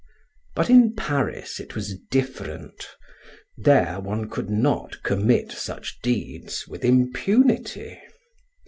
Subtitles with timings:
[0.55, 2.87] But in Paris it was different;
[3.55, 8.01] there one could not commit such deeds with impunity.